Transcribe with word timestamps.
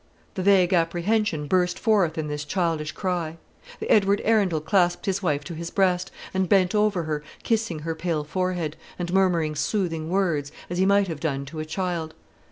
The 0.33 0.41
vague 0.41 0.73
apprehension 0.73 1.45
burst 1.45 1.77
forth 1.77 2.17
in 2.17 2.25
this 2.27 2.43
childish 2.43 2.91
cry. 2.91 3.37
Edward 3.83 4.19
Arundel 4.25 4.59
clasped 4.59 5.05
his 5.05 5.21
wife 5.21 5.43
to 5.43 5.53
his 5.53 5.69
breast, 5.69 6.09
and 6.33 6.49
bent 6.49 6.73
over 6.73 7.03
her, 7.03 7.21
kissing 7.43 7.77
her 7.85 7.93
pale 7.93 8.23
forehead, 8.23 8.77
and 8.97 9.13
murmuring 9.13 9.53
soothing 9.53 10.09
words, 10.09 10.51
as 10.71 10.79
he 10.79 10.87
might 10.87 11.07
have 11.07 11.19
done 11.19 11.45
to 11.45 11.59
a 11.59 11.65
child. 11.65 12.15